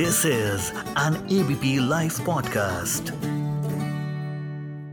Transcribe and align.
This 0.00 0.26
is 0.26 0.70
an 0.98 1.28
ABP 1.32 1.88
live 1.88 2.12
podcast 2.26 3.12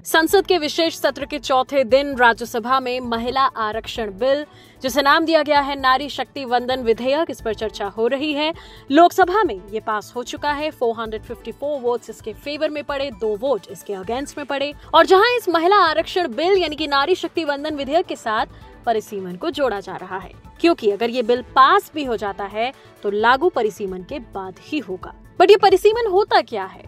संसद 0.06 0.46
के 0.46 0.58
विशेष 0.58 0.96
सत्र 0.96 1.26
के 1.26 1.40
चौथे 1.40 1.84
दिन 1.84 2.16
राज्यसभा 2.16 2.80
में 2.80 3.00
महिला 3.00 3.42
आरक्षण 3.42 4.12
बिल, 4.12 4.46
जिसे 4.82 5.02
नाम 5.02 5.26
दिया 5.26 5.44
गया 5.44 5.60
है 5.60 5.80
नारी 5.80 6.10
शक्ति 6.10 6.46
वंदन 6.46 6.80
विधेयक, 6.80 7.32
इस 7.32 7.42
पर 7.42 7.54
चर्चा 7.54 7.86
हो 7.86 8.08
रही 8.08 8.34
है। 8.34 8.54
लोकसभा 8.92 9.44
में 9.44 9.62
ये 9.72 9.80
पास 9.80 10.14
हो 10.16 10.24
चुका 10.24 10.52
है। 10.52 10.72
454 10.72 11.80
वोट्स 11.80 12.10
इसके 12.10 12.34
फेवर 12.34 12.70
में 12.70 12.84
पड़े, 12.84 13.12
दो 13.12 13.38
वोट 13.38 13.62
इसके 13.72 13.94
अगेंस्ट 13.94 14.38
में 14.38 14.48
पड़े। 14.48 14.74
और 14.94 15.06
जहाँ 15.06 15.38
इस 15.38 15.50
महिला 15.50 15.76
आरक्षण 15.76 16.28
बिल, 16.28 16.58
यानी 16.58 16.76
कि 16.76 16.88
नारी 16.88 17.16
शक्ति 17.16 17.44
वंदन 17.44 17.76
विधेयक 17.76 18.06
के 18.06 18.16
साथ 18.16 18.46
परिसीमन 18.86 19.36
को 19.36 19.50
जोड़ा 19.50 19.80
जा 19.80 19.96
रहा 19.96 20.18
है। 20.18 20.47
क्योंकि 20.62 20.92
अगर 20.92 21.10
ये 21.10 21.22
बिल 21.24 21.42
पास 21.56 21.92
भी 21.96 22.04
हो 22.04 22.18
जाता 22.18 22.46
है 22.46 22.72
तो 23.04 23.10
लागू 23.10 23.50
परिसीमन 23.50 24.04
के 24.04 24.20
बाद 24.20 24.56
ही 24.62 24.80
होगा। 24.80 25.14
बट 25.40 25.52
ये 25.52 25.58
परिसीमन 25.58 26.12
होता 26.12 26.42
क्या 26.42 26.66
है? 26.66 26.84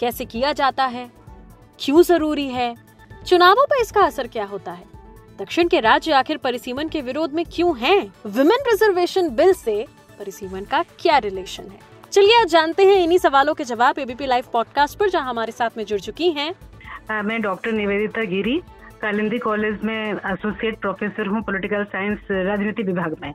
कैसे 0.00 0.24
किया 0.24 0.52
जाता 0.52 0.84
है? 0.84 1.10
क्यों 1.80 2.02
ज़रूरी 2.02 2.48
है? 2.48 2.74
चुनावों 3.26 3.66
पर 3.66 3.80
इसका 3.80 4.02
असर 4.02 4.26
क्या 4.26 4.44
होता 4.44 4.72
है? 4.72 4.84
दक्षिण 5.38 5.68
के 5.68 5.80
राज्य 5.80 6.12
आखिर 6.12 6.36
परिसीमन 6.36 6.88
के 6.88 7.00
विरोध 7.00 7.32
में 7.32 7.44
क्यों 7.54 7.76
हैं? 7.78 8.00
विमेन 8.26 8.64
रिजर्वेशन 8.66 9.28
बिल 9.30 9.52
से 9.52 9.84
परिसीमन 10.18 10.64
का 10.64 10.82
क्या 11.00 11.18
रिलेशन 11.18 11.62
है? 11.62 11.78
चलिए 12.12 12.40
आज 12.40 12.46
जानते 12.46 12.84
हैं 12.84 12.96
इन्हीं 12.96 13.18
सवालों 13.18 13.54
के 13.54 13.64
जवाब 13.64 13.98
एबीपी 13.98 14.26
लाइव 14.26 14.44
पॉडकास्ट 14.52 14.98
पर, 14.98 15.08
जहाँ 15.10 15.28
हमारे 15.28 15.52
साथ 15.52 15.70
में 15.76 15.84
जुड़ 15.84 16.00
चुकी 16.00 16.30
हैं। 16.30 17.22
मैं 17.22 17.40
डॉक्टर 17.42 17.72
निवेदिता 17.72 18.22
गिरी। 18.24 18.60
कालिंदी 19.02 19.38
कॉलेज 19.38 19.82
में 19.84 20.12
एसोसिएट 20.12 20.80
प्रोफेसर 20.80 21.26
हूँ 21.26 21.42
पॉलिटिकल 21.42 21.84
साइंस 21.84 22.18
राजनीति 22.30 22.82
विभाग 22.82 23.16
में। 23.22 23.32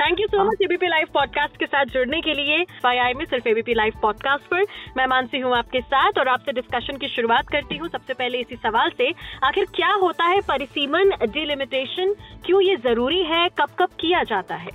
Thank 0.00 0.20
you 0.20 0.26
so 0.26 0.42
much 0.44 0.60
ABP 0.62 0.88
live 0.88 1.06
podcast 1.14 1.56
के 1.56 1.66
साथ 1.66 1.84
जुड़ने 1.84 2.20
के 2.20 2.34
लिए। 2.34 2.64
आई 2.86 3.14
में 3.14 3.24
सिर्फ़ 3.24 3.48
एबीपी 3.48 3.74
लाइव 3.74 3.92
पॉडकास्ट 4.02 4.44
पर। 4.50 4.64
मैं 4.96 5.06
मानसी 5.06 5.38
हूँ 5.40 5.56
आपके 5.56 5.80
साथ 5.80 6.18
और 6.18 6.28
आपसे 6.28 6.52
डिस्कशन 6.52 6.96
की 6.96 7.08
शुरुआत 7.08 7.48
करती 7.48 7.76
हूँ। 7.76 7.88
सबसे 7.88 8.14
पहले 8.14 8.38
इसी 8.38 8.56
सवाल 8.56 8.90
से 8.98 9.12
आखिर 9.44 9.66
क्या 9.74 9.92
होता 10.02 10.24
है 10.24 10.40
परिसीमन 10.48 11.10
डिलिमिटेशन 11.32 12.14
क्यों 12.46 12.60
ये 12.62 12.76
ज़रूरी 12.84 13.22
है? 13.24 13.48
कब 13.60 13.74
कब 13.78 13.96
किया 14.00 14.22
जाता 14.24 14.54
है? 14.56 14.70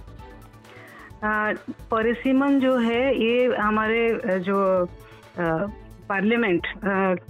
परिसीमन 1.92 2.59
जो 2.59 2.78
है 2.80 3.02
ये 3.18 3.56
हमारे 3.56 4.40
जो 4.40 4.59
पार्लियामेंट 6.09 6.68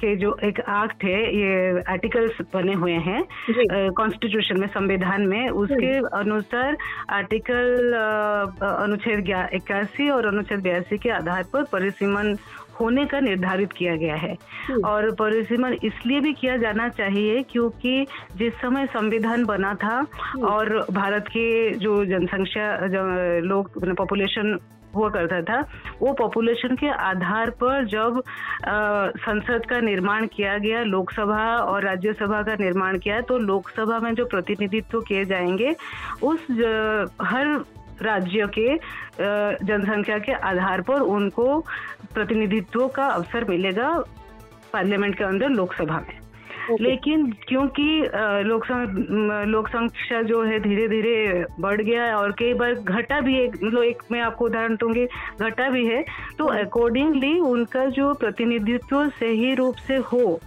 के 0.02 0.16
जो 0.16 0.36
एक 0.44 0.60
एक्ट 0.60 1.04
है 1.04 1.20
ये 1.38 1.82
आर्टिकल्स 1.92 2.42
बने 2.54 2.74
हुए 2.74 2.94
हैं 3.08 3.22
कॉन्स्टिट्यूशन 3.98 4.60
में 4.60 4.68
संविधान 4.68 5.28
में 5.28 5.50
उसके 5.50 5.94
अनुसार 6.20 6.78
आर्टिकल 7.12 7.94
अनुच्छेद 8.64 9.30
इक्यासी 9.54 10.10
और 10.10 10.28
अनुच्छेद 10.28 10.60
बयासी 10.64 10.98
के 10.98 11.10
आधार 11.12 11.44
पर 11.54 11.64
परिसीमन 11.72 12.36
होने 12.80 13.06
का 13.06 13.20
निर्धारित 13.20 13.74
किया 13.74 13.96
गया 13.96 14.16
है। 14.16 14.36
और 14.86 15.10
परिसीमन 15.16 15.74
इसलिए 15.84 16.20
भी 16.20 16.34
किया 16.34 16.56
जाना 16.58 16.88
चाहिए 16.90 17.42
क्योंकि 17.52 18.06
जिस 18.38 18.54
समय 18.54 18.86
संविधान 18.94 19.46
बना 19.46 19.74
था 19.84 19.96
और 20.48 20.76
भारत 20.92 21.28
के 21.28 21.46
जो 21.78 22.04
जनसंख्या 22.06 22.76
लोग 23.44 23.86
पॉपुलेशन 23.98 24.58
हुआ 24.96 25.10
करता 25.10 25.42
था, 25.42 25.60
वो 26.02 26.14
पॉपुलेशन 26.14 26.76
के 26.76 26.90
आधार 27.04 27.50
पर 27.64 27.86
जब 27.88 28.22
संसद 29.20 29.66
का 29.70 29.80
निर्माण 29.80 30.28
किया 30.28 30.58
गया, 30.58 30.84
लोकसभा 30.84 31.44
और 31.56 31.84
राज्यसभा 31.84 32.42
का 32.44 32.56
निर्माण 32.56 32.98
किया 32.98 33.20
तो 33.22 33.38
लोकसभा 33.40 34.00
में 34.00 34.14
जो 34.16 34.26
प्रतिनिधित्व 34.26 35.00
किए 35.02 35.26
जाएँगे, 35.26 35.76
उस 36.24 36.48
हर 37.22 37.56
राज्य 38.02 38.48
के 38.58 38.76
जनसंख्या 39.66 40.18
के 40.18 40.32
आधार 40.48 40.82
पर 40.82 41.02
उनको 41.02 41.60
प्रतिनिधित्व 42.14 42.88
का 42.88 43.08
अवसर 43.08 43.46
मिलेगा, 43.50 43.90
पार्लियामेंट 44.74 45.18
के 45.18 45.24
अंदर 45.24 45.50
लोकसभा 45.50 46.00
में। 46.00 46.23
लेकिन 46.72 47.26
क्योंकि 47.48 48.10
लोक 48.44 48.66
लोक 49.48 49.68
संख्या 49.68 50.22
जो 50.22 50.42
है 50.44 50.60
धीरे 50.60 50.88
धीरे 50.88 51.46
बढ़ 51.60 51.82
गया 51.82 52.04
है 52.04 52.16
और 52.16 52.32
कई 52.32 52.54
बार 52.54 52.74
घटा 52.74 53.20
भी 53.22 53.38
एक 53.40 53.64
मतलब 53.64 53.84
एक 53.84 54.04
मैं 54.12 54.22
आपको 54.22 54.46
उदाहरण 54.46 54.76
दूँगी 54.76 55.06
घटा 55.42 55.70
भी 55.70 55.86
है 55.86 56.04
तो 56.38 56.46
अकॉर्डिंगली 56.46 57.40
उनका 57.40 57.86
जो 57.86 58.14
प्रतिनिधित्व 58.14 59.08
सही 59.10 59.54
रूप 59.56 59.76
से 59.76 59.96
हो 59.96 60.40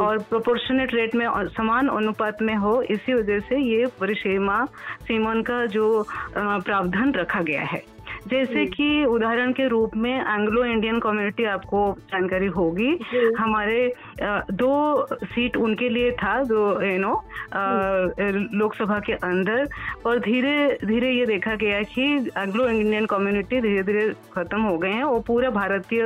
और 0.00 0.18
प्रोपोर्शनेट 0.18 0.94
रेट 0.94 1.14
में 1.14 1.26
समान 1.48 1.88
अनुपात 1.88 2.42
में 2.42 2.54
हो 2.54 2.82
इसी 2.82 3.14
वजह 3.14 3.38
से 3.38 3.58
ये 3.60 3.86
परिसीमा 4.00 4.64
सीमन 5.02 5.42
का 5.42 5.66
जो 5.66 6.06
प्रावधान 6.38 7.12
रखा 7.12 7.40
गया 7.40 7.62
है। 7.62 7.91
जैसे 8.28 8.64
कि 8.66 9.04
उदाहरण 9.04 9.52
के 9.52 9.66
रूप 9.68 9.96
में 9.96 10.12
एंग्लो 10.12 10.64
इंडियन 10.64 10.98
कम्युनिटी 11.00 11.44
आपको 11.44 11.80
जानकारी 12.12 12.46
होगी। 12.56 12.90
हमारे 13.38 13.94
दो 14.52 15.06
सीट 15.24 15.56
उनके 15.56 15.88
लिए 15.88 16.10
था 16.12 16.42
जो। 16.42 16.60
यू 16.82 16.98
नो 16.98 17.12
लोकसभा 18.54 18.98
के 19.06 19.12
अंदर। 19.12 19.68
और 20.06 20.18
धीरे 20.20 20.78
धीरे 20.84 21.10
ये 21.10 21.26
देखा 21.26 21.54
गया 21.54 21.82
कि 21.94 22.04
एंग्लो 22.38 22.68
इंडियन 22.68 23.06
कम्युनिटी 23.06 23.60
धीरे 23.60 23.82
धीरे 23.82 24.08
खत्म 24.34 24.60
हो 24.60 24.76
गए 24.78 24.90
हैं। 24.90 25.04
वो 25.04 25.20
पूरा 25.26 25.50
भारतीय 25.50 26.02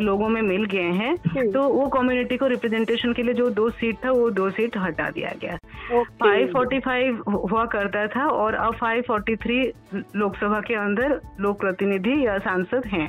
लोगों 0.00 0.28
में 0.28 0.40
मिल 0.42 0.64
गए 0.64 0.90
हैं। 0.98 1.16
तो 1.52 1.62
वो 1.68 1.86
कम्युनिटी 1.88 2.36
को 2.36 2.46
रिप्रेजेंटेशन 2.46 3.12
के 3.12 3.22
लिए 3.22 3.34
जो 3.34 3.48
दो 3.50 3.68
सीट 3.70 3.96
था 4.04 4.10
वो 4.10 4.30
दो 4.30 4.50
सीट 4.50 4.76
हटा 4.78 5.10
दिया 5.10 5.32
गया। 5.42 5.56
फाइव 6.02 6.46
फोर्टी 6.52 6.80
फाइव 6.80 7.22
हुआ 7.28 7.64
करता 7.66 8.06
था 8.06 8.26
और 8.28 8.54
अब 8.54 8.74
फाइव 8.76 9.02
फोर्टी 9.08 9.36
थ्री 9.36 9.60
लोकसभा 9.94 10.60
के 10.60 10.74
अंदर 10.74 11.15
लोक 11.40 11.60
प्रतिनिधि 11.60 12.24
या 12.26 12.38
सांसद 12.40 12.86
हैं 12.86 13.08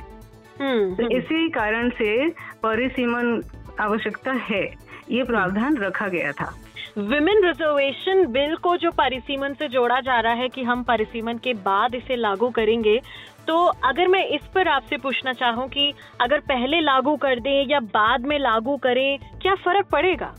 हम्म, 0.60 0.94
तो 0.94 1.02
हम्म। 1.02 1.16
इसी 1.16 1.48
कारण 1.50 1.90
से 1.90 2.28
परिसीमन 2.62 3.40
आवश्यकता 3.80 4.32
है 4.42 4.62
ये 5.10 5.22
प्रावधान 5.24 5.76
रखा 5.76 6.08
गया 6.08 6.32
था 6.32 6.54
विमेन 6.98 7.44
रिजर्वेशन 7.44 8.24
बिल 8.26 8.54
को 8.56 8.76
जो 8.76 8.90
परिसीमन 8.90 9.52
से 9.54 9.68
जोड़ा 9.68 10.00
जा 10.00 10.18
रहा 10.20 10.32
है 10.32 10.48
कि 10.48 10.62
हम 10.62 10.82
परिसीमन 10.82 11.38
के 11.38 11.52
बाद 11.62 11.94
इसे 11.94 12.16
लागू 12.16 12.48
करेंगे 12.50 13.00
तो 13.48 13.56
अगर 13.84 14.08
मैं 14.08 14.24
इस 14.26 14.46
पर 14.54 14.68
आपसे 14.68 14.96
पूछना 14.96 15.32
चाहूँ 15.32 15.68
कि 15.68 15.92
अगर 16.20 16.40
पहले 16.48 16.80
लागू 16.80 17.16
कर 17.16 17.40
दें 17.40 17.68
या 17.70 17.80
बाद 17.94 18.26
में 18.26 18.38
लागू 18.38 18.76
करें 18.76 19.18
क्या 19.42 19.54
फ़र्क 19.54 19.86
पड़ेगा 19.86 20.34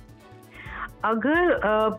अगर 1.06 1.58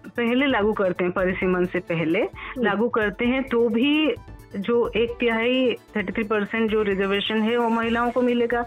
पहले 0.09 0.47
लागू 0.47 0.73
करते 0.73 1.05
हैं 1.05 1.13
परिसीमन 1.13 1.65
से 1.65 1.79
पहले 1.89 2.21
हम्म। 2.21 2.65
लागू 2.65 2.89
करते 2.89 3.25
हैं 3.25 3.43
तो 3.45 3.69
भी 3.69 3.93
जो 4.57 4.77
एक 4.97 5.11
तिहाई 5.21 5.75
थर्टी 5.97 6.13
थ्री 6.13 6.23
परसेंट 6.25 6.71
जो 6.71 6.83
रिजर्वेशन 6.83 7.43
है 7.43 7.57
वो 7.57 7.69
महिलाओं 7.71 8.11
को 8.11 8.23
मिलेगा। 8.23 8.63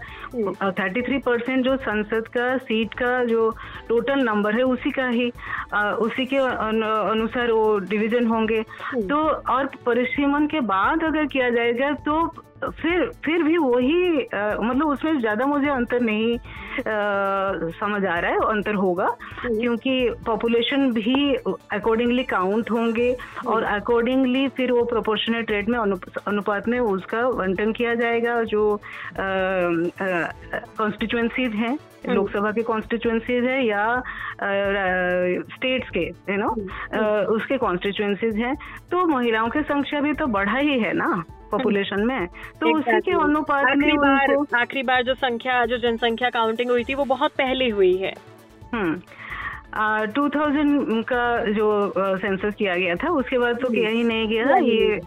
थर्टी 0.70 1.02
थ्री 1.02 1.18
परसेंट 1.18 1.64
जो 1.64 1.76
संसद 1.78 2.28
का 2.28 2.56
सीट 2.58 2.94
का 2.94 3.12
जो 3.24 3.50
टोटल 3.88 4.22
नंबर 4.24 4.54
है 4.54 4.62
उसी 4.64 4.90
का 4.90 5.08
ही 5.08 5.30
आ, 5.74 5.90
उसी 5.90 6.26
के 6.26 6.36
अनुसार 6.36 7.50
वो 7.52 7.78
डिवीज़न 7.80 8.26
होंगे। 8.26 8.64
हम्म। 8.82 9.06
तो 9.08 9.16
और 9.52 9.70
परिसीमन 9.86 10.46
के 10.46 10.60
बाद 10.66 11.04
अगर 11.04 11.26
किया 11.26 11.50
जाएगा 11.50 11.92
तो 12.06 12.26
फिर 12.64 13.10
फिर 13.24 13.42
भी 13.42 13.56
वही 13.58 14.12
मतलब 14.14 14.86
उसमें 14.86 15.20
ज़्यादा 15.20 15.46
मुझे 15.46 15.68
अंतर 15.70 16.00
नहीं 16.00 16.36
समझ 16.80 18.04
आ 18.04 18.18
रहा 18.18 18.30
है 18.30 18.38
अंतर 18.38 18.74
होगा 18.74 19.16
हम्म। 19.38 19.60
क्योंकि 19.60 20.10
पॉपुलेशन 20.26 20.90
भी 20.92 21.34
अकॉर्डिंगली 21.72 22.24
काउंट 22.24 22.70
होंगे 22.70 23.08
हम्म। 23.10 23.52
और 23.52 23.62
अकॉर्डिंगली 23.62 24.48
फिर 24.48 24.72
वो 24.72 24.84
प्रोपोर्शनेट 24.84 25.50
रेट 25.50 25.68
में 25.68 25.78
अनुपात 25.78 26.68
में 26.68 26.78
उसका 26.80 27.26
वंटन 27.28 27.72
किया 27.72 27.94
जाएगा 27.94 28.42
जो 28.42 28.80
कॉन्स्टिट्युएंसीज 30.78 31.54
हैं। 31.54 31.78
लोकसभा 32.08 32.50
के 32.52 32.62
कॉन्स्टिट्युएंसीज 32.62 33.44
है 33.44 33.64
या 33.66 33.84
स्टेट्स 35.54 35.90
के 35.90 36.04
यू 36.30 36.36
नो 36.36 36.48
उसके 37.34 37.56
कॉन्स्टिट्युएंसीज 37.58 38.36
हैं। 38.36 38.54
तो 38.90 39.06
महिलाओं 39.08 39.48
की 39.48 39.62
संख्या 39.62 40.00
भी 40.00 40.12
तो 40.12 40.26
बढ़ा 40.28 40.58
ही 40.58 40.78
है 40.80 40.92
ना 40.92 41.24
पॉपुलेशन 41.50 42.06
में। 42.06 42.26
तो 42.60 42.76
उसी 42.76 43.00
के 43.00 43.12
अनुपात 43.14 43.76
में 43.76 43.96
बार 43.96 44.36
आखिरी 44.60 44.82
बार 44.82 45.02
जो 45.02 45.14
संख्या 45.16 45.64
जो 45.66 45.78
जनसंख्या 45.80 46.30
काउंटिंग 46.30 46.70
हुई 46.70 46.84
थी 46.84 46.94
वो 46.94 47.04
बहुत 47.06 47.32
पहले 47.32 47.68
हुई 47.70 47.96
है। 47.96 48.12
हम्म। 48.74 49.00
टू 50.06 50.28
थाउज़ेंड 50.28 51.04
का 51.04 51.24
जो 51.52 51.66
सेंसस 51.96 52.54
किया 52.54 52.74
गया 52.76 52.94
था 52.94 53.10
उसके 53.12 53.38
बाद 53.38 53.58
तो 53.62 53.68
किया 53.68 53.90
ही 53.90 54.02
नहीं 54.04 54.28
गया। 54.28 54.46
था 54.46 54.58
ये 54.58 55.00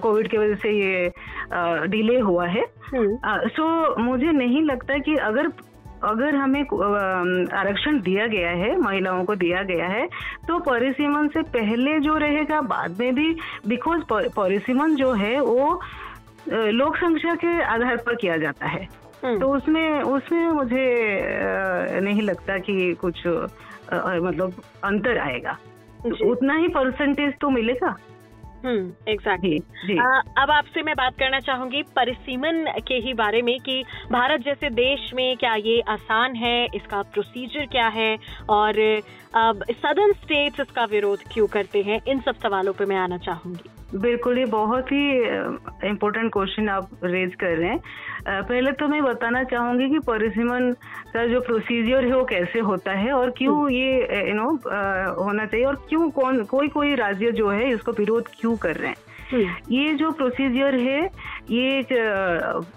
कोविड 0.00 0.28
की 0.28 0.36
वजह 0.36 0.54
से 0.54 0.70
ये 0.72 1.10
डिले 1.88 2.18
हुआ 2.20 2.46
है। 2.46 2.64
सो 2.64 2.96
हम्म। 2.96 3.48
so, 3.48 3.98
मुझे 3.98 4.32
नहीं 4.32 4.62
लगता 4.62 4.98
कि 4.98 5.16
अगर 5.22 5.48
अगर 6.06 6.34
हमें 6.34 6.62
आरक्षण 7.56 8.00
दिया 8.00 8.26
गया 8.26 8.50
है 8.50 8.76
महिलाओं 8.80 9.24
को 9.24 9.34
दिया 9.34 9.62
गया 9.62 9.86
है 9.86 10.06
तो 10.48 10.58
परिसीमन 10.58 11.28
से 11.28 11.42
पहले 11.54 11.98
जो 12.00 12.16
रहेगा 12.16 12.60
बाद 12.60 13.00
में 13.00 13.14
भी 13.14 13.28
बिकॉज़ 13.66 14.02
परिसीमन 14.36 14.94
जो 14.94 15.12
है 15.12 15.40
वो 15.40 15.80
लोक 16.48 16.96
संख्या 16.96 17.34
के 17.34 17.62
आधार 17.64 17.96
पर 17.96 18.14
किया 18.14 18.36
जाता 18.36 18.66
है। 18.66 18.88
हम्म। 19.24 19.38
तो 19.40 19.48
उसमें 19.48 20.02
उसमें 20.02 20.48
मुझे 20.48 20.84
नहीं 22.00 22.22
लगता 22.22 22.58
कि 22.58 22.92
कुछ 22.94 23.26
मतलब 23.26 24.52
अंतर 24.84 25.18
आएगा। 25.18 25.56
उतना 26.24 26.54
ही 26.54 26.68
परसेंटेज 26.68 27.34
तो 27.40 27.50
मिलेगा? 27.50 27.96
Exactly 28.64 29.58
exactly. 29.58 29.98
अब 30.38 30.50
आपसे 30.50 30.82
मैं 30.82 30.94
बात 30.94 31.18
करना 31.18 31.40
चाहूँगी 31.40 31.82
परिसीमन 31.96 32.64
के 32.88 32.94
ही 32.94 33.14
बारे 33.14 33.42
में 33.42 33.58
कि 33.60 33.82
भारत 34.12 34.40
जैसे 34.40 34.70
देश 34.70 35.10
में 35.14 35.36
क्या 35.36 35.54
ये 35.54 35.80
आसान 35.88 36.34
है? 36.34 36.64
इसका 36.74 37.02
प्रोसीजर 37.02 37.66
क्या 37.66 37.88
है? 37.88 38.16
और 38.50 38.80
अब 39.34 39.64
सदर्न 39.70 40.12
स्टेट्स 40.12 40.60
इसका 40.60 40.84
विरोध 40.84 41.22
क्यों 41.32 41.46
करते 41.46 41.82
हैं? 41.82 42.00
इन 42.08 42.20
सब 42.20 42.34
सवालों 42.34 42.72
पे 42.72 42.84
मैं 42.84 42.96
आना 42.96 43.18
चाहूँगी। 43.18 43.70
बिल्कुल 43.94 44.38
ये 44.38 44.44
बहुत 44.44 44.86
ही 44.92 45.10
इम्पोर्टेंट 45.88 46.32
क्वेश्चन 46.32 46.68
आप 46.68 46.88
रेज 47.04 47.34
कर 47.34 47.56
रहे 47.56 47.68
हैं 47.68 48.42
पहले 48.42 48.72
तो 48.72 48.88
मैं 48.88 49.02
बताना 49.02 49.42
चाहूँगी 49.44 49.88
कि 49.90 49.98
परिसीमन 50.06 50.72
का 51.14 51.26
जो 51.26 51.40
प्रोसीजर 51.40 52.04
है 52.04 52.16
वो 52.16 52.24
कैसे 52.24 52.60
होता 52.60 52.92
है 52.92 53.12
और 53.12 53.30
क्यों 53.30 53.56
हम्म। 53.56 53.70
ये 53.70 54.28
यू 54.28 54.34
नो 54.34 54.48
होना 55.22 55.46
चाहिए 55.46 55.66
और 55.66 55.76
क्यों 55.88 56.10
कौन 56.10 56.44
कोई 56.44 56.68
कोई 56.68 56.94
राज्य 56.94 57.32
जो 57.32 57.48
है 57.48 57.70
इसको 57.70 57.92
विरोध 57.92 58.28
क्यों 58.40 58.56
कर 58.56 58.76
रहे 58.76 58.88
हैं। 58.88 59.05
ये 59.34 59.92
जो 59.94 60.10
प्रोसीजर 60.10 60.74
है 60.74 61.00
ये 61.50 61.86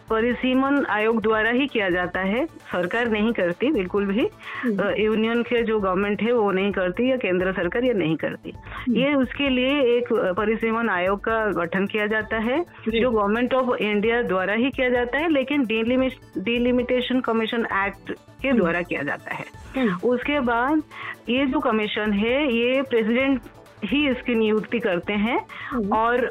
परिसीमन 0.10 0.86
आयोग 0.90 1.22
द्वारा 1.22 1.50
ही 1.50 1.68
किया 1.68 1.90
जाता 1.90 2.19
है। 2.19 2.46
सरकार 2.46 3.07
नहीं 3.07 3.34
करती 3.34 3.72
बिल्कुल 3.72 4.06
भी। 4.06 4.28
हम्म। 4.63 4.90
यूनियन 4.98 5.42
के 5.44 5.62
जो 5.63 5.80
गवर्नमेंट 5.80 6.22
है 6.22 6.31
वो 6.31 6.51
नहीं 6.51 6.72
करती 6.72 7.10
या 7.12 7.18
केंद्र 7.18 7.51
सरकार 7.51 7.84
ये 7.84 7.94
नहीं 7.94 8.16
करती। 8.16 8.54
हम्म। 8.66 8.98
ये 8.98 9.13
उसके 9.13 9.50
लिए 9.50 9.81
एक 9.98 10.13
परिसीमन 10.38 10.90
आयोग 10.90 11.19
का 11.19 11.46
गठन 11.51 11.86
किया 11.86 12.07
जाता 12.07 12.38
है 12.38 12.66
जो। 12.88 13.12
गवर्नमेंट 13.12 13.54
ऑफ़ 13.54 13.75
इंडिया 13.75 14.22
द्वारा 14.22 14.54
ही 14.54 14.69
किया 14.72 14.90
जाता 14.90 15.18
है 15.18 15.30
लेकिन 15.30 15.66
डिलिमिटेशन 15.66 17.19
कमीशन 17.19 17.66
एक्ट 17.86 18.12
के 18.42 18.51
द्वारा 18.51 18.81
किया 18.81 19.04
जाता 19.04 19.36
है। 19.36 19.46
उसके 20.04 20.40
बाद 20.40 20.81
ये 21.30 21.46
जो 21.46 21.60
कमीशन 21.60 22.13
है 22.13 22.54
ये 22.54 22.81
प्रेसिडेंट 22.81 23.42
ही 23.83 24.07
इसकी 24.09 24.35
नियुक्ति 24.35 24.79
करते 24.79 25.13
हैं 25.15 25.39
हम्म। 25.69 25.95
और 25.95 26.29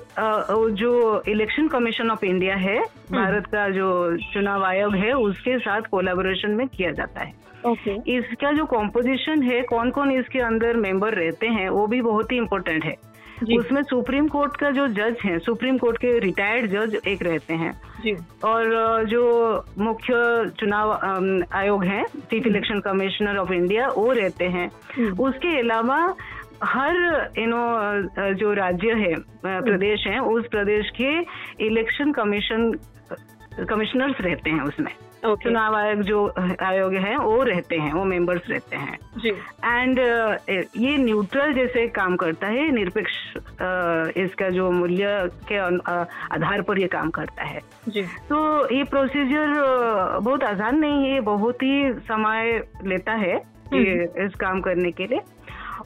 जो 0.75 1.23
इलेक्शन 1.29 1.69
कमीशन 1.69 2.11
ऑफ़ 2.11 2.25
इंडिया 2.25 2.57
है 2.57 2.77
हम्म। 2.77 3.17
भारत 3.17 3.47
का 3.47 3.69
जो 3.71 3.91
चुनाव 4.33 4.65
आयोग 4.65 4.95
है 4.97 5.13
उसके 5.15 5.59
साथ 5.59 5.91
कोलेबोरेशन 5.91 6.51
में 6.51 6.67
किया 6.69 6.91
जाता 6.93 7.21
है 7.21 7.35
okay. 7.67 7.99
इसका 8.09 8.53
जो 8.53 8.65
कॉम्पोजिशन 8.67 9.43
है 9.43 9.63
कौन 9.65 9.91
कौन 9.91 10.13
इसके 10.13 10.39
अंदर 10.43 10.77
मेंबर 10.79 11.15
रहते 11.15 11.47
हैं 11.49 11.69
वो 11.71 11.87
भी 11.87 12.01
बहुत 12.03 12.33
ही 12.33 12.37
इम्पोर्टेंट 12.37 12.85
है 12.85 12.97
उसमें 13.39 13.83
सुप्रीम 13.83 14.29
कोर्ट 14.29 14.57
का 14.57 14.71
जो 14.71 14.87
जज 14.89 15.17
है 15.25 15.39
सुप्रीम 15.39 15.77
कोर्ट 15.79 15.99
के 15.99 16.19
रिटायर्ड 16.19 16.71
जज 16.71 16.97
एक 17.09 17.23
रहते 17.23 17.55
हैं 17.55 17.73
जी। 18.03 18.15
और 18.45 19.05
जो 19.05 19.23
मुख्य 19.79 20.15
चुनाव 20.61 20.93
आयोग 21.53 21.85
है 21.85 22.03
chief 22.31 22.47
election 22.47 22.81
commissioner 22.81 23.37
of 23.37 23.53
India 23.53 23.89
वो 23.89 24.11
रहते 24.13 24.49
हैं 24.49 24.69
उसके 25.21 25.59
अलावा 25.59 26.01
हर 26.65 26.97
यू 27.39 27.47
नो 27.47 28.33
जो 28.35 28.53
राज्य 28.53 28.95
है 28.97 29.15
प्रदेश 29.45 30.07
है 30.07 30.21
उस 30.29 30.47
प्रदेश 30.51 30.91
के 30.97 31.19
इलेक्शन 31.67 32.13
कमीशन 32.13 32.73
कमिश्नर्स 33.65 34.21
रहते 34.21 34.51
हैं 34.51 34.63
उसमें 34.63 34.93
okay. 34.93 35.43
चुनाव 35.43 35.75
आयोग 35.77 36.03
जो 36.03 36.27
आयोग 36.63 36.95
है 36.95 37.17
वो 37.17 37.43
रहते 37.43 37.77
हैं 37.77 37.93
वो 37.93 38.05
मेंबर्स 38.05 38.49
रहते 38.49 38.77
हैं 38.77 38.99
एंड 39.65 39.99
ये 40.77 40.97
न्यूट्रल 40.97 41.53
जैसे 41.55 41.87
काम 41.89 42.17
करता 42.17 42.47
है 42.47 42.71
निरपेक्ष 42.71 43.17
इसका 44.19 44.49
जो 44.49 44.71
मूल्य 44.71 45.29
के 45.49 45.57
आधार 46.35 46.63
पर 46.63 46.79
ये 46.79 46.89
काम 46.89 47.11
करता 47.11 47.45
है 47.45 47.61
जी. 47.89 48.03
तो 48.29 48.75
ये 48.75 48.85
प्रोसीजर 48.85 49.55
बहुत 50.21 50.45
आसान 50.45 50.79
नहीं 50.79 51.11
है 51.11 51.21
बहुत 51.25 51.63
ही 51.63 51.93
समय 52.09 52.63
लेता 52.85 53.13
है 53.17 53.35
हम्म। 53.73 54.25
इस 54.25 54.35
काम 54.35 54.61
करने 54.61 54.91
के 54.91 55.07
लिए 55.07 55.21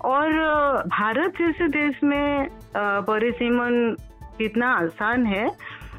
और 0.05 0.33
भारत 0.89 1.39
जैसे 1.39 1.69
देश 1.69 2.03
में 2.05 2.49
परिसीमन 2.77 3.97
कितना 4.39 4.73
आसान 4.75 5.27
है 5.27 5.47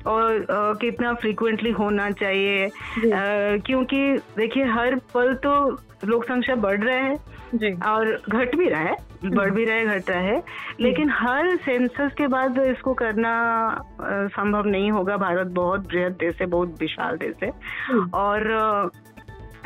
और 0.08 0.46
कितना 0.82 1.14
फ्रीक्वेंटली 1.14 1.72
होना 1.72 2.10
चाहिए। 2.12 2.70
क्योंकि 2.98 4.02
देखिए 4.38 4.66
हर 4.66 4.96
पल 5.14 5.34
तो 5.44 5.54
लोक 6.06 6.24
संख्या 6.24 6.56
बढ़ 6.56 6.80
रहा 6.80 6.98
है 6.98 7.16
जी। 7.56 7.72
और 7.88 8.10
घट 8.30 8.56
भी 8.56 8.70
रहा 8.70 8.82
है 8.82 8.96
बढ़ 9.26 9.50
भी 9.50 9.66
रहा 9.66 9.76
है 9.76 10.00
घट 10.00 10.10
रहा 10.10 10.20
है। 10.20 10.42
लेकिन 10.82 11.10
हर 11.10 11.56
सेंसस 11.56 12.14
के 12.18 12.28
बाद 12.28 12.58
इसको 12.60 12.94
करना 12.94 13.34
संभव 14.02 14.66
नहीं 14.66 14.92
होगा। 14.92 15.18
भारत 15.18 15.48
बहुत 15.48 15.88
बृहद 15.88 16.12
देश 16.12 16.42
है 16.42 16.48
बहुत 16.48 16.76
विशाल 16.80 17.18
देश 17.18 17.44
है। 17.44 17.52
और 18.14 18.90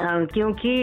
क्योंकि 0.01 0.73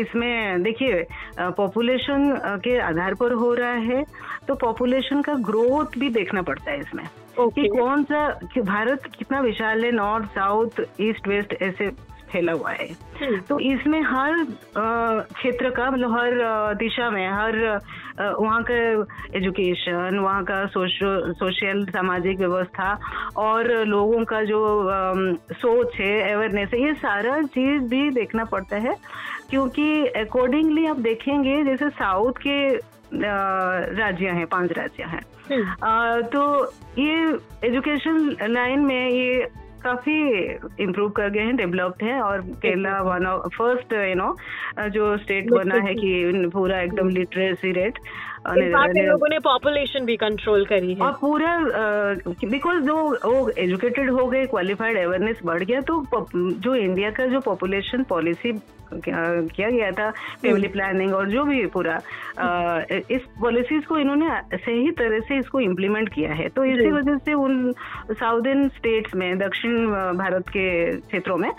इसमें 0.00 0.62
देखिए 0.62 1.06
पॉपुलेशन 1.40 2.34
के 2.64 2.78
आधार 2.78 3.14
पर 3.14 3.32
हो 3.32 3.54
रहा 3.54 3.72
है 3.72 4.04
तो 4.48 4.54
पॉपुलेशन 4.54 5.22
का 5.22 5.34
ग्रोथ 5.34 5.98
भी 5.98 6.08
देखना 6.08 6.42
पड़ता 6.42 6.70
है 6.70 6.80
इसमें 6.80 7.04
okay. 7.04 7.54
कि 7.54 7.68
कौन 7.68 8.02
सा 8.02 8.28
कि 8.54 8.60
भारत 8.60 9.02
कितना 9.18 9.40
विशाल 9.40 9.84
है 9.84 9.92
नॉर्थ 9.92 10.26
साउथ 10.26 10.82
ईस्ट 11.00 11.28
वेस्ट 11.28 11.54
ऐसे 11.62 11.90
फैला 12.32 12.52
हुआ 12.52 12.70
है 12.70 12.86
हम्म। 13.20 13.40
तो 13.48 13.58
इसमें 13.60 14.00
हर 14.02 14.44
क्षेत्र 14.76 15.70
का 15.70 15.90
मतलब 15.90 16.12
हर 16.12 16.74
दिशा 16.74 17.10
में 17.10 17.26
हर 17.28 17.58
वहाँ 18.20 18.62
का 18.70 18.74
एजुकेशन 19.38 20.18
वहाँ 20.18 20.44
का 20.44 20.64
सोशल 20.68 21.84
सामाजिक 21.86 22.38
व्यवस्था 22.38 22.98
और 23.38 23.72
लोगों 23.86 24.24
का 24.24 24.42
जो 24.44 24.60
सोच 25.54 25.96
है 25.96 26.12
अवेयरनेस 26.32 26.70
है 26.74 26.82
ये 26.82 26.94
सारा 26.96 27.40
चीज़ 27.48 27.82
भी 27.90 28.08
देखना 28.10 28.44
पड़ता 28.44 28.76
है 28.78 28.96
क्योंकि 29.50 29.90
अकॉर्डिंगली 30.18 30.86
आप 30.86 30.98
देखेंगे 31.00 31.62
जैसे 31.64 31.88
साउथ 31.90 32.42
के 32.46 32.60
राज्य 33.14 34.28
हैं 34.28 34.46
पाँच 34.46 34.72
राज्य 34.72 35.04
हैं 35.04 35.22
हम्म। 35.50 36.22
तो 36.28 36.42
ये 36.98 37.14
एजुकेशन 37.68 38.36
लाइन 38.50 38.80
में 38.80 39.08
ये 39.10 39.48
काफ़ी 39.82 40.14
इम्प्रूव 40.84 41.10
कर 41.18 41.28
गए 41.30 41.40
हैं 41.40 41.56
डेवलप्ड 41.56 42.02
है 42.04 42.20
और 42.22 42.40
Kerala 42.62 43.00
one 43.02 43.26
of 43.26 43.48
first 43.56 43.92
you 43.92 44.14
know 44.14 44.88
जो 44.96 45.16
स्टेट 45.18 45.50
बना 45.50 45.80
है 45.86 45.94
कि 45.94 46.48
पूरा 46.54 46.80
एकदम 46.80 47.08
लिटरेसी 47.10 47.72
रेट 47.80 47.98
लोगों 48.48 49.28
ने 49.28 49.38
पॉपुलेशन 49.44 50.04
भी 50.06 50.16
कंट्रोल 50.16 50.64
करी 50.66 50.94
है। 50.94 51.00
और 51.06 51.12
पूरा 51.20 51.56
बिकॉज़ 52.46 52.80
जो 52.84 52.96
वो 53.24 53.48
एजुकेटेड 53.58 54.10
हो 54.10 54.26
गए 54.26 54.46
क्वालिफाइड 54.46 54.98
अवेयरनेस 54.98 55.40
बढ़ 55.44 55.64
गया 55.64 55.80
तो 55.90 56.04
जो 56.36 56.74
इंडिया 56.74 57.10
का 57.18 57.26
जो 57.32 57.40
पॉपुलेशन 57.50 58.02
पॉलिसी 58.10 58.52
किया 58.92 59.68
गया 59.70 59.90
था 59.98 60.10
फैमिली 60.42 60.68
प्लानिंग 60.68 61.12
और 61.14 61.28
जो 61.30 61.44
भी 61.44 61.66
पूरा 61.74 62.00
इस 63.10 63.22
पॉलिसीज़ 63.40 63.84
को 63.86 63.98
इन्होंने 63.98 64.28
सही 64.56 64.90
तरह 64.90 65.20
से 65.20 65.38
इसको 65.38 65.60
इम्प्लीमेंट 65.60 66.08
किया 66.08 66.34
है 66.34 66.48
तो 66.48 66.64
इसी 66.64 66.90
वजह 66.90 67.16
से 67.18 67.34
उन 67.36 67.72
साउदर्न 68.12 68.68
स्टेट्स 68.68 69.14
में 69.14 69.38
दक्षिण 69.38 69.86
भारत 70.18 70.48
के 70.48 70.70
क्षेत्रों 70.92 71.36
में 71.36 71.50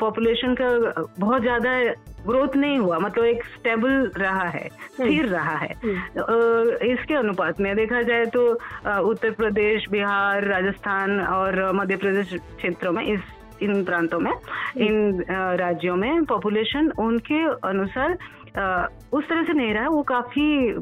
पॉपुलेशन 0.00 0.54
का 0.54 0.70
बहुत 1.18 1.42
ज़्यादा 1.42 1.78
ग्रोथ 2.26 2.56
नहीं 2.56 2.78
हुआ 2.78 2.98
मतलब 2.98 3.24
एक 3.24 3.44
स्टेबल 3.46 4.10
रहा 4.16 4.48
है 4.48 4.64
हम्म। 4.64 5.04
स्थिर 5.04 5.26
रहा 5.26 5.56
है 5.56 5.72
हम्म। 5.84 6.92
इसके 6.92 7.14
अनुपात 7.14 7.60
में 7.60 7.74
देखा 7.76 8.02
जाए 8.02 8.26
तो 8.26 8.46
उत्तर 9.02 9.30
प्रदेश 9.32 9.88
बिहार 9.90 10.44
राजस्थान 10.44 11.20
और 11.20 11.72
मध्य 11.72 11.96
प्रदेश 11.96 12.34
क्षेत्रों 12.34 12.92
में 12.92 13.04
इस 13.04 13.20
इन 13.62 13.84
प्रांतों 13.84 14.18
में 14.20 14.30
हम्म। 14.30 14.82
इन 14.82 15.24
राज्यों 15.58 15.96
में 15.96 16.24
पॉपुलेशन 16.24 16.90
उनके 16.98 17.44
अनुसार 17.68 18.16
उस 19.12 19.28
तरह 19.28 19.42
से 19.42 19.52
नहीं 19.52 19.72
रहा 19.74 19.82
है 19.82 19.88
वो 19.88 20.02
काफ़ी 20.02 20.72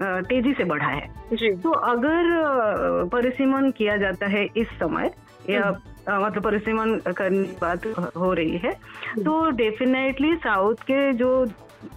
तेज़ी 0.00 0.52
से 0.52 0.64
बढ़ा 0.64 0.88
है 0.88 1.08
जी। 1.32 1.50
तो 1.56 1.70
अगर 1.70 3.08
परिसीमन 3.12 3.70
किया 3.70 3.96
जाता 3.96 4.26
है 4.26 4.44
इस 4.56 4.68
समय 4.80 5.10
या 5.50 5.70
मतलब 6.08 6.42
परिसीमन 6.42 6.98
करने 7.08 7.42
की 7.42 7.56
बात 7.60 7.86
हो 8.16 8.32
रही 8.32 8.56
है 8.56 8.72
तो 9.18 9.38
डेफिनेटली 9.56 10.34
साउथ 10.36 10.82
के 10.82 11.12
जो 11.12 11.30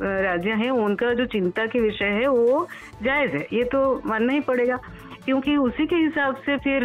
राज्य 0.01 0.51
हैं 0.53 0.69
उनका 0.69 1.13
जो 1.13 1.25
चिंता 1.25 1.65
के 1.65 1.79
विषय 1.79 2.09
है 2.13 2.27
वो 2.27 2.67
जायज़ 3.03 3.35
है 3.35 3.45
ये 3.53 3.63
तो 3.63 3.79
मानना 4.05 4.33
ही 4.33 4.39
पड़ेगा 4.39 4.79
क्योंकि 5.25 5.55
उसी 5.57 5.85
के 5.85 5.95
हिसाब 5.95 6.35
से 6.45 6.57
फिर 6.57 6.83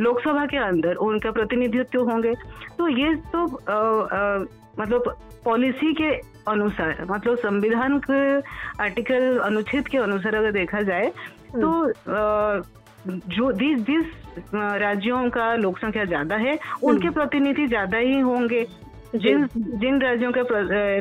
लोकसभा 0.00 0.44
के 0.46 0.56
अंदर 0.56 0.94
उनका 1.06 1.30
प्रतिनिधित्व 1.30 2.00
होंगे। 2.10 2.34
तो 2.78 2.88
ये 2.88 3.14
तो 3.34 3.46
आ, 3.46 3.76
आ, 4.16 4.38
मतलब 4.78 5.16
पॉलिसी 5.44 5.92
के 5.94 6.10
अनुसार 6.50 7.06
मतलब 7.10 7.36
संविधान 7.38 7.98
के 8.10 8.22
आर्टिकल 8.82 9.38
अनुच्छेद 9.44 9.88
के 9.88 9.98
अनुसार 9.98 10.34
अगर 10.34 10.52
देखा 10.52 10.80
जाए 10.82 11.12
तो 11.54 11.70
आ, 11.88 12.62
जो 13.06 13.50
जिस 13.52 13.80
जिस 13.86 14.54
राज्यों 14.54 15.28
का 15.30 15.54
लोकसंख्या 15.54 16.04
ज़्यादा 16.04 16.36
है 16.36 16.58
उनके 16.82 17.06
हम्म। 17.06 17.14
प्रतिनिधि 17.14 17.66
ज़्यादा 17.66 17.98
ही 17.98 18.20
होंगे। 18.20 18.66
जिन 19.14 19.46
जिन 19.54 20.00
राज्यों 20.02 20.30
का 20.36 20.42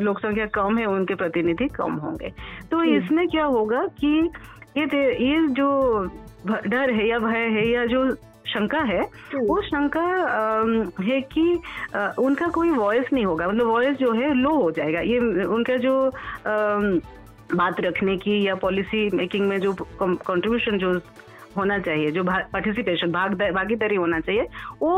लोक 0.04 0.20
संख्या 0.20 0.46
कम 0.54 0.78
है 0.78 0.86
उनके 0.86 1.16
प्रतिनिधि 1.16 1.68
कम 1.76 1.94
होंगे 1.98 2.30
तो। 2.72 2.84
इसमें 2.96 3.28
क्या 3.28 3.46
होगा 3.46 3.86
कि 4.00 4.30
ये 4.78 4.86
ये 5.24 5.48
जो 5.50 5.70
डर 6.68 6.92
है 6.94 7.08
या 7.08 7.20
भय 7.20 7.48
है 7.56 7.68
या 7.70 7.86
जो 7.86 8.10
शंका 8.48 8.80
है। 8.80 9.02
वो 9.36 9.62
शंका 9.62 10.06
है 11.04 11.20
कि 11.34 11.44
उनका 12.20 12.48
कोई 12.48 12.70
वॉइस 12.70 13.14
नहीं 13.14 13.26
होगा 13.26 13.48
मतलब 13.48 13.68
वॉइस 13.68 13.98
जो 13.98 14.12
है 14.12 14.34
लो 14.34 14.56
हो 14.56 14.70
जाएगा 14.72 15.00
ये 15.02 15.20
उनका 15.46 15.78
जो 15.78 15.96
बात 17.56 17.82
रखने 17.82 18.18
की 18.18 18.42
या 18.48 18.56
पॉलिसी 18.56 19.10
मेकिंग 19.16 19.48
में 19.48 19.60
जो 19.60 19.74
कंट्रीब्यूशन 19.74 20.78
जो 20.78 20.92
होना 21.58 21.78
चाहिए 21.80 22.12
जो 22.12 22.24
पार्टिसिपेशन 22.24 23.12
भाग 23.12 23.34
भागीदारी 23.54 23.96
होना 23.96 24.20
चाहिए 24.20 24.48
वो 24.82 24.94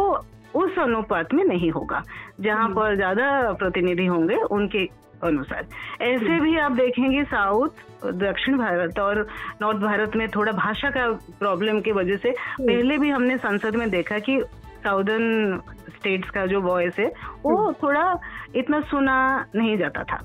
उस 0.55 0.79
अनुपात 0.79 1.33
में 1.33 1.43
नहीं 1.43 1.71
होगा। 1.71 2.03
जहाँ 2.39 2.63
हम्म। 2.63 2.75
पर 2.75 2.95
ज़्यादा 2.95 3.53
प्रतिनिधि 3.53 4.05
होंगे 4.05 4.35
उनके 4.35 4.83
अनुसार। 5.23 5.65
ऐसे 6.01 6.25
हम्म। 6.25 6.39
भी 6.39 6.57
आप 6.57 6.71
देखेंगे 6.71 7.23
साउथ 7.23 7.69
दक्षिण 8.05 8.57
भारत 8.57 8.99
और 8.99 9.27
नॉर्थ 9.61 9.77
भारत 9.77 10.15
में 10.15 10.27
थोड़ा 10.29 10.51
भाषा 10.51 10.89
का 10.89 11.07
प्रॉब्लम 11.39 11.79
की 11.81 11.91
वजह 11.91 12.17
से 12.17 12.29
हम्म। 12.29 12.67
पहले 12.67 12.97
भी 12.97 13.09
हमने 13.09 13.37
संसद 13.37 13.75
में 13.75 13.89
देखा 13.89 14.19
कि 14.19 14.39
साउदर्न 14.83 15.57
स्टेट्स 15.97 16.29
का 16.29 16.45
जो 16.45 16.61
वॉइस 16.61 16.99
है 16.99 17.07
वो 17.43 17.73
थोड़ा 17.83 18.19
इतना 18.55 18.79
सुना 18.81 19.45
नहीं 19.55 19.77
जाता 19.77 20.03
था। 20.03 20.19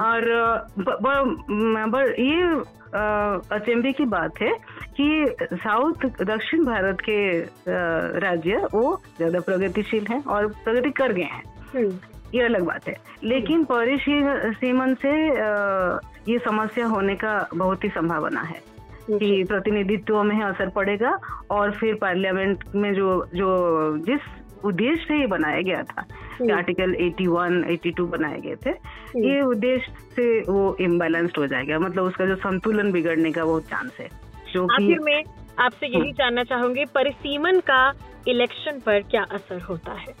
और 0.00 0.22
बर, 0.78 2.14
ये 2.20 2.42
अचंभे 3.56 3.92
की 3.92 4.04
बात 4.04 4.40
है 4.42 4.52
कि 5.00 5.34
साउथ 5.56 6.22
दक्षिण 6.22 6.64
भारत 6.64 6.98
के 7.00 7.40
राज्य 8.20 8.56
वो 8.74 9.02
ज़्यादा 9.16 9.40
प्रगतिशील 9.40 10.06
हैं 10.10 10.24
और 10.24 10.46
प्रगति 10.46 10.90
कर 10.90 11.12
गए 11.12 11.22
हैं। 11.22 11.42
हम्म। 11.74 11.98
ये 12.34 12.42
अलग 12.42 12.62
बात 12.62 12.88
है। 12.88 12.96
लेकिन 13.24 13.64
सीमन 14.52 14.94
से 14.94 15.12
ये 16.32 16.38
समस्या 16.38 16.86
होने 16.86 17.14
का 17.14 17.48
बहुत 17.54 17.84
ही 17.84 17.88
संभावना 17.88 18.40
है 18.40 18.62
कि 19.10 19.44
प्रतिनिधित्व 19.48 20.22
में 20.22 20.42
असर 20.42 20.68
पड़ेगा 20.68 21.18
और 21.50 21.70
फिर 21.70 21.94
पार्लियामेंट 21.94 22.64
में 22.74 22.94
जो 22.94 23.26
जो 23.34 23.48
जिस 23.98 24.20
उद्देश्य 24.64 25.04
से 25.08 25.20
ये 25.20 25.26
बनाया 25.26 25.60
गया 25.60 25.82
था 25.82 26.06
आर्टिकल 26.56 26.94
81, 26.94 27.64
82 27.64 28.06
बनाए 28.06 28.40
गए 28.40 28.56
थे 28.66 28.70
हम्म। 28.70 29.24
ये 29.24 29.40
उद्देश्य 29.40 29.92
से 30.16 30.40
वो 30.52 30.76
इम्बेलेंस्ड 30.80 31.38
हो 31.38 31.46
जाएगा। 31.46 31.78
मतलब 31.78 32.04
उसका 32.04 32.26
जो 32.26 32.36
संतुलन 32.36 32.92
बिगड़ने 32.92 33.32
का 33.32 33.44
बहुत 33.44 33.62
चांस 33.62 33.96
है। 34.00 34.29
जो 34.52 34.66
आखिर 34.66 34.98
में 34.98 35.24
आपसे 35.58 35.86
यही 35.86 36.00
हाँ। 36.00 36.12
जानना 36.12 36.44
चाहूँगी 36.44 36.84
परिसीमन 36.84 37.60
का 37.60 37.82
इलेक्शन 38.28 38.78
पर 38.78 39.02
क्या 39.02 39.22
असर 39.32 39.60
होता 39.60 39.92
है 39.92 40.14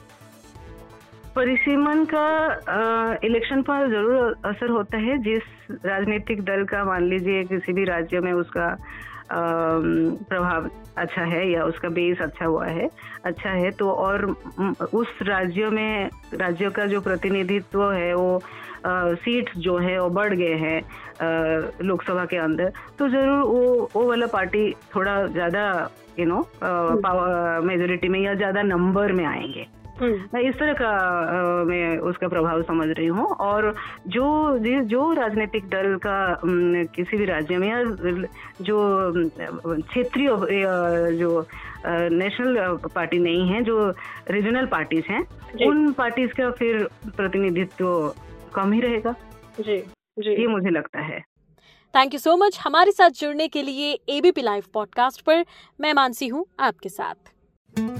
परिसीमन 1.36 2.04
का 2.14 3.18
इलेक्शन 3.24 3.62
पर 3.62 3.88
ज़रूर 3.90 4.34
असर 4.44 4.70
होता 4.70 4.98
है 4.98 5.18
जिस 5.18 5.42
राजनीतिक 5.84 6.42
दल 6.42 6.64
का 6.64 6.84
मान 6.84 7.08
लीजिए 7.08 7.44
किसी 7.44 7.72
भी 7.72 7.84
राज्य 7.84 8.20
में 8.20 8.32
उसका 8.32 8.66
प्रभाव 9.32 10.70
अच्छा 10.96 11.24
है 11.24 11.50
या 11.50 11.64
उसका 11.64 11.88
बेस 11.88 12.20
अच्छा 12.20 12.44
हुआ 12.44 12.66
है 12.66 12.88
अच्छा 13.24 13.50
है 13.50 13.70
तो 13.70 13.90
और 13.90 14.24
उस 14.92 15.06
राज्य 15.22 15.68
में 15.70 16.10
राज्यों 16.34 16.70
का 16.70 16.86
जो 16.86 17.00
प्रतिनिधित्व 17.00 17.92
है 17.92 18.14
वो 18.14 18.42
सीट्स 18.86 19.56
जो 19.56 19.76
है 19.78 19.98
वो 20.02 20.08
बढ़ 20.10 20.34
गए 20.34 20.54
हैं 20.54 20.82
लोकसभा 21.82 22.24
के 22.24 22.36
अंदर 22.36 22.72
तो 22.98 23.08
ज़रूर 23.08 23.42
वो 23.42 23.90
वो 23.94 24.08
वाला 24.08 24.26
पार्टी 24.26 24.70
थोड़ा 24.96 25.26
ज़्यादा 25.26 25.90
यू 26.18 26.26
नो 26.26 26.46
पावर 26.62 27.60
मेजोरिटी 27.60 28.08
में 28.08 28.20
या 28.20 28.34
ज़्यादा 28.34 28.62
नंबर 28.62 29.12
में 29.12 29.24
आएँगे। 29.24 29.66
मैं 30.02 30.40
इस 30.40 30.54
तरह 30.54 30.72
का 30.72 31.64
मैं 31.64 31.98
उसका 31.98 32.28
प्रभाव 32.28 32.62
समझ 32.62 32.88
रही 32.88 33.06
हूँ 33.06 33.26
और 33.26 33.74
जो 34.06 34.58
जो 34.84 35.12
राजनीतिक 35.12 35.68
दल 35.68 35.96
का 35.96 36.40
किसी 36.94 37.16
भी 37.16 37.24
राज्य 37.24 37.56
में 37.56 37.68
या 37.68 37.82
जो 38.62 38.78
क्षेत्रीय 39.80 40.28
जो 41.18 41.46
नेशनल 42.12 42.76
पार्टी 42.94 43.18
नहीं 43.18 43.48
है 43.48 43.62
जो 43.62 43.78
रीजनल 44.30 44.66
पार्टीज़ 44.66 45.12
हैं 45.12 45.22
उन 45.66 45.92
पार्टीज़ 45.92 46.32
का 46.32 46.50
फिर 46.50 46.84
प्रतिनिधित्व 47.16 48.14
कम 48.54 48.72
ही 48.72 48.80
रहेगा। 48.80 49.14
जी 49.60 49.78
जी। 50.18 50.40
ये 50.40 50.46
मुझे 50.46 50.70
लगता 50.70 51.00
है। 51.00 51.20
थैंक 51.94 52.14
यू 52.14 52.20
सो 52.20 52.36
मच 52.36 52.58
हमारे 52.64 52.92
साथ 52.92 53.10
जुड़ने 53.10 53.48
के 53.48 53.62
लिए 53.62 53.92
एबीपी 54.08 54.42
लाइव 54.42 54.64
पॉडकास्ट 54.74 55.20
पर 55.20 55.44
मैं 55.80 55.92
मानसी 55.94 56.28
हूँ 56.28 56.46
आपके 56.60 56.88
साथ। 56.88 57.99